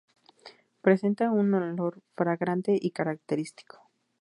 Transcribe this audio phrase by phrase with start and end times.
[0.81, 3.91] Presenta un olor fragante y característico.